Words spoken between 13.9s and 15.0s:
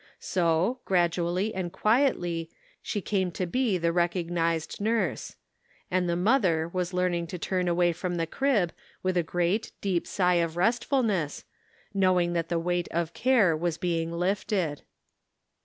lifted.